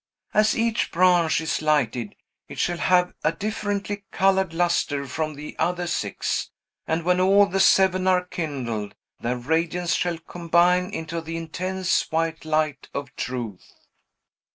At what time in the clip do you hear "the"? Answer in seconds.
5.35-5.55, 7.45-7.59, 11.21-11.37